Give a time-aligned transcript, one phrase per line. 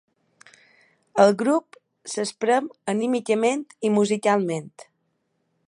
[1.25, 1.77] El grup
[2.13, 4.73] s’esprem anímicament i musicalment.